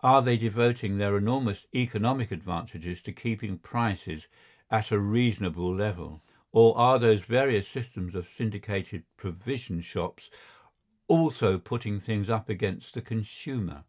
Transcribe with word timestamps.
Are 0.00 0.20
they 0.20 0.36
devoting 0.36 0.98
their 0.98 1.16
enormous 1.16 1.64
economic 1.72 2.32
advantages 2.32 3.00
to 3.02 3.12
keeping 3.12 3.56
prices 3.56 4.26
at 4.68 4.90
a 4.90 4.98
reasonable 4.98 5.72
level, 5.72 6.22
or 6.50 6.76
are 6.76 6.98
these 6.98 7.20
various 7.22 7.68
systems 7.68 8.16
of 8.16 8.26
syndicated 8.26 9.04
provision 9.16 9.80
shops 9.82 10.28
also 11.06 11.56
putting 11.60 12.00
things 12.00 12.28
up 12.28 12.48
against 12.48 12.94
the 12.94 13.00
consumer? 13.00 13.84